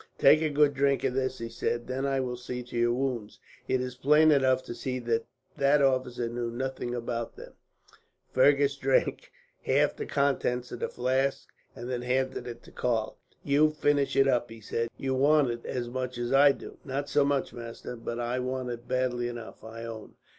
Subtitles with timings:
[0.17, 3.37] "Take a good drink of this," he said, "then I will see to your wounds.
[3.67, 5.27] It is plain enough to see that
[5.57, 7.53] that officer knew nothing about them."
[8.33, 13.19] Fergus drank half of the contents of the flask, and then handed it to Karl.
[13.43, 14.89] "You finish it up," he said.
[14.97, 18.71] "You want it as much as I do." "Not so much, master; but I want
[18.71, 20.15] it badly enough, I own."